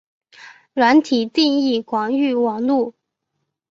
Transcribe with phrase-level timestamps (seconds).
[0.73, 2.95] 软体定义广域网路。